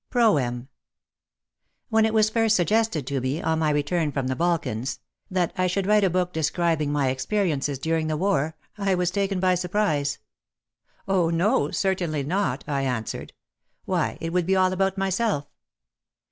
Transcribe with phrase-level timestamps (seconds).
[0.09, 0.67] PROEM
[1.89, 5.67] When it was first suggested to me— on my return from the Balkans— that I
[5.67, 10.17] should write a book describing my experiences during the war, I was taken by surprise.
[11.07, 11.69] Oh no!
[11.69, 13.33] certainly not," I answered.
[13.61, 15.45] '* Why I it would be all about myself."